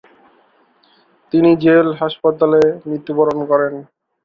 তিনি 1.33 1.51
জেল 1.63 1.87
হাসপাতালে 2.01 2.61
মৃত্যুবরণ 2.87 3.39
করেন। 3.47 3.73